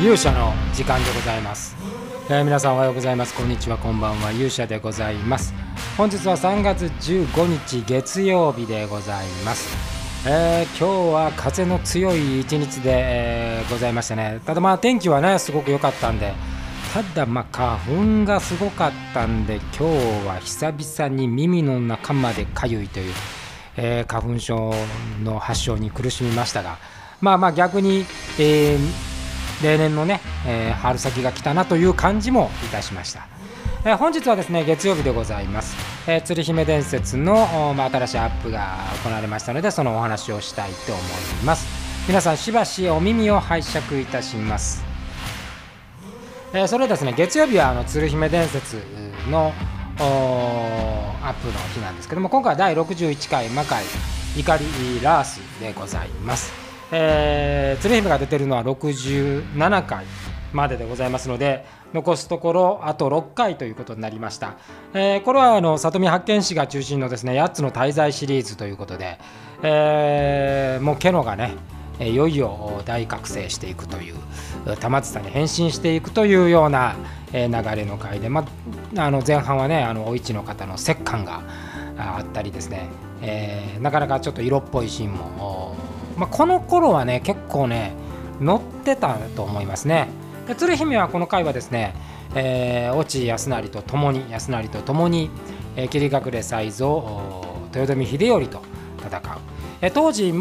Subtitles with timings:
[0.00, 1.76] 勇者の時間でございます、
[2.30, 3.34] えー皆さんおはようございます。
[3.34, 4.30] こんにちはこんばんは。
[4.30, 5.54] 勇者でございます。
[5.96, 9.76] 本日は3月15日月曜日でございます、
[10.28, 14.40] えー今日は風の強い一日で、えーございましたね。
[14.46, 16.32] ただまあ天気はねすごく良かったんで。
[16.94, 23.14] ただまあ花粉がすごかったんで今日は久々に耳の中までかゆいという、
[23.76, 24.72] えー花粉症
[25.24, 26.76] の発症に苦しみましたが。
[27.20, 28.04] まあまあ逆に、
[28.38, 29.07] えー
[29.62, 33.26] 例年のね、えー春先が来たなという感じもいたしました、
[33.84, 35.76] えー本日はですね月曜日でございます、
[36.06, 41.04] えー、鶴姫伝説の、まあ、新しいアップが行われましたのでそのお話をしたいと思い
[41.44, 41.66] ます。
[42.06, 44.82] 皆さんしばしお耳を拝借いたします。
[46.54, 48.82] えーそれですね月曜日はあの鶴姫伝説
[49.30, 49.52] の
[51.22, 53.84] アップの日なんですけども今回は第61回魔界
[54.36, 54.64] 怒り
[55.02, 56.52] ラースでございます、
[56.92, 60.04] えー鶴姫が出てるのは67回
[60.52, 64.56] まででございますので残すところあと6回ということになりました、
[64.94, 69.18] えーこれはあの里見八犬士が中心のですね8つの滞在シリーズということで、
[69.62, 71.54] えーもうケノがね
[72.00, 74.14] いよいよ大覚醒していくという
[74.78, 76.94] 玉津さんに変身していくというような、
[77.32, 78.44] 流れの回で、ま
[78.96, 81.42] あ、あの前半はねあのお市の方の折感が
[81.96, 82.88] あったりですね、
[83.20, 85.74] えーなかなかちょっと色っぽいシーンも、
[86.18, 87.92] まあ、この頃はね結構ね
[88.40, 90.08] 乗ってたと思いますね。
[90.46, 91.94] で鶴姫はこの回はですね、
[92.34, 95.30] えー、越智康成と共に康成と共に、
[95.76, 97.02] えー、霧隠れ才蔵
[97.74, 98.62] 豊臣秀頼と
[98.98, 99.38] 戦う、
[99.80, 100.32] えー当時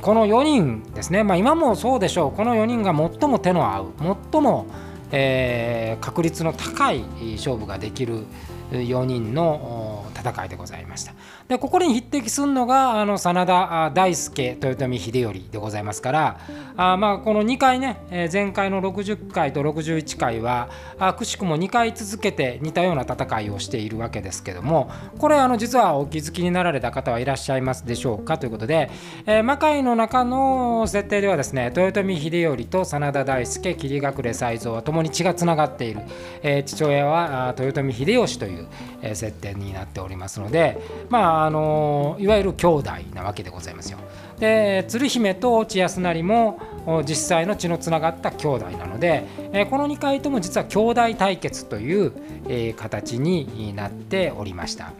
[0.00, 3.86] この4人ですね、まあ、今もそうでしょうこの4人が最も手の合う
[4.32, 4.66] 最も、
[5.12, 7.02] えー確率の高い
[7.36, 8.24] 勝負ができる
[8.70, 11.12] 4人の戦いでございました。
[11.48, 16.40] でここに匹敵するのがあの真田大輔豊臣秀頼でございますから
[16.76, 28.90] あまあこの2回ね、え前回の60回と61回はあくしくも2回続けて似たような戦いをしているわけですけどもこれあの実はお気づきになられた方はいらっしゃいますでしょうかということで、
[29.26, 36.00] えー魔界の中の設定ではですね豊臣秀頼と真田大輔霧隠れ才蔵は共に血がつながっている、
[36.42, 38.66] えー父親は豊臣秀吉という、
[39.02, 40.13] え設定になっております。
[40.14, 43.98] りますのでまああのいわゆる兄弟なわけでございますよ。
[44.38, 46.58] で鶴姫と越智康成も
[47.06, 52.12] 実際の血のつながった兄弟なので、えーこの2回とも実は兄弟対決という、
[52.48, 54.92] えー形になっておりました。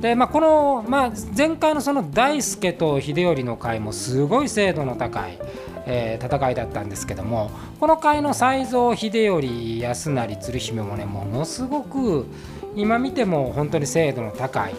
[0.00, 5.38] でまあ、この、まあ、前回のその大輔と秀頼の回もすごい精度の高い、
[5.86, 7.50] えー戦いだったんですけども
[7.80, 9.40] この回の才蔵秀頼
[9.82, 12.26] 康成鶴姫もねものすごく
[12.74, 14.74] 今見ても本当に精度の高い、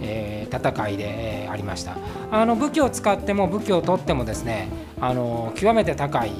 [0.00, 1.96] えー戦いで、えーありました。
[2.30, 4.68] あの武器を使っても武器を取ってもですね
[5.00, 6.32] あの極めて高い、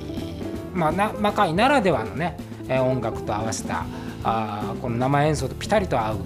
[0.73, 2.37] まあ、な魔界ならではのね、
[2.69, 3.85] えー音楽と合わせた
[4.23, 6.21] あこの生演奏とピタリと合うう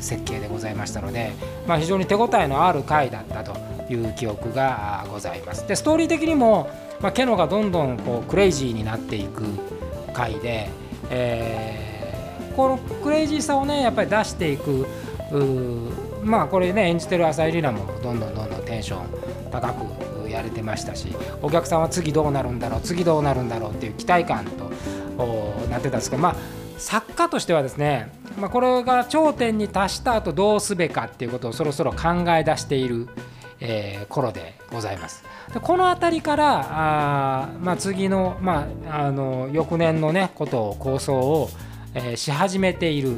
[0.00, 1.32] 設計でございましたので、
[1.66, 3.77] まあ、非常に手応えのある回だったと。
[3.90, 5.66] いう記憶がございます。
[5.66, 9.42] でストーリー的にも、まあ、ケノがどんどんこうクレイジーになっていく
[10.12, 10.68] 回で、
[11.10, 11.88] えー
[12.58, 14.84] このクレイジーさをねやっぱり出していく
[16.24, 21.06] まあこれね演じてる浅井里奈もどんどんどんどんテンション高くやれてましたし
[21.40, 24.72] お客さんは次どうなるんだろう次どうなるんだろうっていう期待感と
[25.70, 26.36] なってたんですけどまあ
[26.78, 33.08] 作家としてはですね、まあ、これが頂点に達した後どうすべかっていうことをそろそろ考え出している、
[33.60, 35.24] えー頃でございます。
[35.52, 41.50] でこの辺りからあ、まあ、次の,、まあ、あの翌年のねことを構想を、
[41.94, 43.16] えーし始めている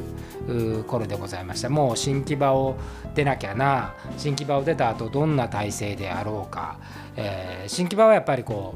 [0.87, 1.69] 頃でございました。
[1.69, 2.75] もう新木場を
[3.13, 3.93] 出なきゃな。
[4.17, 6.77] 新木場を出た後どんな体制であろうか、
[7.15, 8.75] えー新木場はやっぱりこ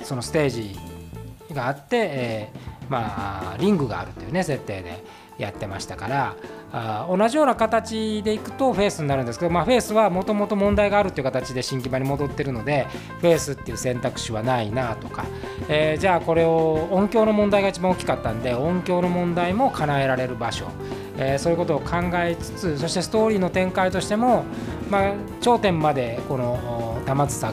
[0.00, 0.78] うそのステージ
[1.52, 5.27] があって、えーまあリングがあるというね設定で。
[5.38, 6.36] やってましたから
[6.72, 12.86] あ同じような形でいくとフェースになるんですけど、まあ、フェースはもともと問題があるっていう形で新木場に戻ってるので
[13.20, 15.24] フェースっていう選択肢はないなとか、
[15.68, 20.66] えーじゃあこれを音響の問題が一番大きかったんで音響の問題も叶えられる場所、
[21.16, 24.44] えーそういうことを考えつつそしてストーリーの展開としても、
[24.90, 27.52] まあ、頂点までこのお玉梓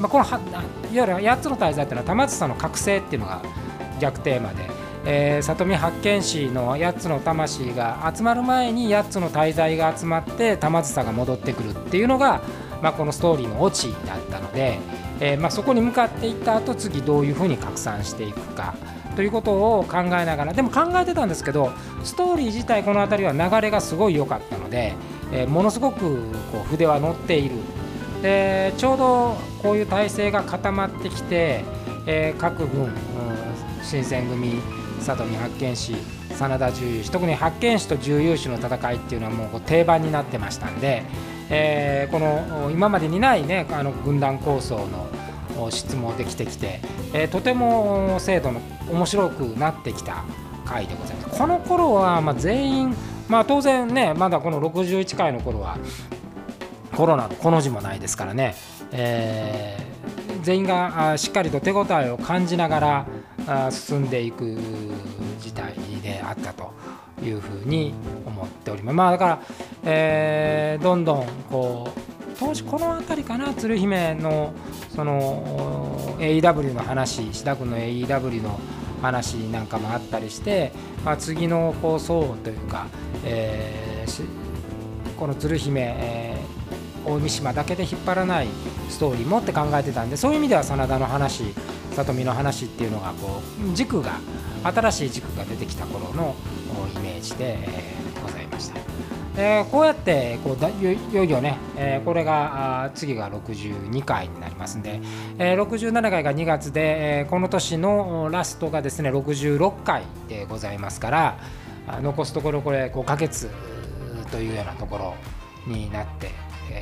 [0.00, 3.42] まあ、このはいわゆる8つの大罪っていうのは玉梓の覚醒っていうのが
[4.00, 12.42] 逆テーマで、えー里見八犬士の8つの魂が集まる前に8つの大罪が集まって玉梓が戻ってくるっていうのが、
[12.82, 14.78] まあ、このストーリーのオチだったので、
[15.20, 18.74] えーまあ、そこに向かっていった後次どういうふうに拡散していくか
[19.16, 21.72] ということを考えながらでも考えてたんですけど
[22.04, 24.94] ストーリー自体この辺りは流れがすごい良かったので、
[25.32, 27.56] えーものすごくこう筆は乗っている。
[28.22, 31.64] でちょうどこういう体制が固まってきて、
[32.06, 32.92] え、各軍、うん、
[33.82, 34.60] 新選組
[35.00, 35.94] 里見八犬士
[36.34, 41.02] 真田重勇士特に八犬士と重勇士の戦いっていうのはもう定番になってましたんで、
[41.50, 44.86] えー、この今までにないねあの軍団構想
[45.56, 46.80] の質もできてきて、
[47.12, 48.60] えー、とても制度の
[48.90, 50.24] 面白くなってきた
[50.64, 51.38] 回でございます。
[51.38, 52.96] この頃はま全員
[53.28, 55.78] まあ当然ねまだこの61回の頃は
[56.96, 58.54] コロナのこの字もないですからね、
[58.92, 63.06] えー、全員がしっかりと手応えを感じながら
[63.70, 64.56] 進んでいく
[65.40, 66.72] 事態であったと
[67.22, 67.92] いうふうに
[68.26, 68.94] 思っております。
[68.94, 69.40] まあ、だから、
[69.84, 72.00] えー、どんどんこう
[72.38, 74.54] 当時この辺りかな鶴姫の
[74.94, 78.58] その AEW の話石田君の AEW の
[79.02, 80.72] 話なんかもあったりして、
[81.04, 82.86] まあ、次の放送というか、
[83.24, 84.24] えー、
[85.18, 88.48] この鶴姫、えー、大三島だけで引っ張らない
[88.88, 91.54] ストーリーもって考えてたんでそういう意味では真田の話
[91.94, 94.18] 里見の話っていうのがこう軸が
[94.62, 96.34] 新しい軸が出てきた頃の
[96.94, 98.80] イメージで、えー、ございました。
[99.36, 105.00] えー、こうやってこうだいよいよね、えー、これが次が62回になりますんで、
[105.38, 111.38] えー、67回が2月で、えー、この年のラストがですね66回でございますから
[112.02, 113.48] 残すところこれ5ヶ月
[114.30, 115.14] というようなところ
[115.66, 116.30] になって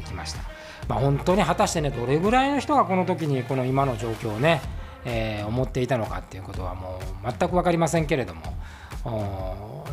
[0.06, 0.40] きました。
[0.88, 4.62] まあ、本当に果たしてねどれぐらいの人がこの時にこの今の状況をね、
[5.04, 9.84] えー、思っていたのかっていうことはもう全く分かりませんけれども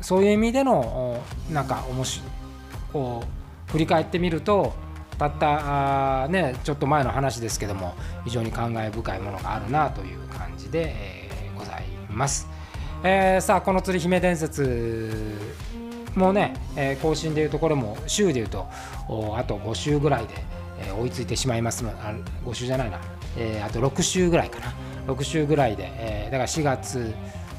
[0.00, 2.24] そういう意味でのなんか面白
[2.92, 3.24] こ
[3.68, 4.74] う振り返ってみると
[5.18, 12.48] たったあ、ね、ちょっと前の話ですけども非常に感慨深いものがあるなという感じで、えー、ございます。
[13.02, 15.38] えー、さあこの釣り姫伝説
[16.14, 18.66] もね、え、更新でいうとこれも週でいうと
[19.36, 20.34] あと5週ぐらいで、
[20.88, 21.90] え、追いついてしまいますの
[22.46, 22.98] 5週じゃないな、
[23.36, 24.72] えー、あと6週ぐらいかな
[25.06, 27.14] 6週ぐらいで、えー、だから4月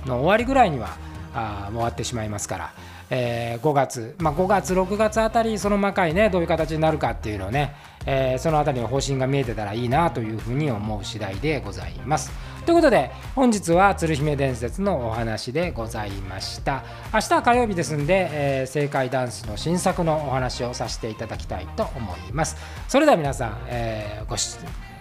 [0.06, 0.98] の終わりぐらいには
[1.34, 2.74] あ終わってしまいますから、
[3.10, 7.76] えー、5月、まあ、5月、6月あたり、その魔界ね、どういう形になるかっていうのをね、
[8.06, 12.32] えー、そのあたりの方針が見えてたらいいなというふうに思う次第でございます。
[12.66, 16.84] ということで、本日は鶴姫伝説のお話でございました。
[17.14, 22.58] 明日は火曜日ですんで、えー、正解ダンスの新作のお話をさせていただきたいと思います。
[22.88, 24.95] それでは皆さん、えー、ご視聴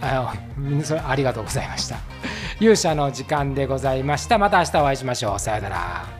[0.00, 1.96] あのそれありがとうございました。
[2.60, 4.38] 勇者の時間でございました。
[4.38, 5.38] また明日お会いしましょう。
[5.38, 6.15] さようなら。